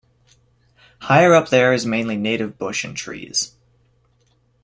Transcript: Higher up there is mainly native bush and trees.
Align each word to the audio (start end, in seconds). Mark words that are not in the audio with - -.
Higher 1.01 1.31
up 1.35 1.49
there 1.49 1.73
is 1.73 1.85
mainly 1.85 2.17
native 2.17 2.57
bush 2.57 2.83
and 2.83 2.97
trees. 2.97 3.51